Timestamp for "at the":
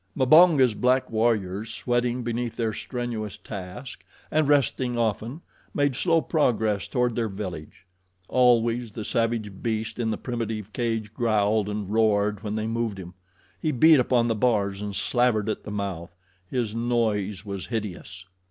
15.49-15.71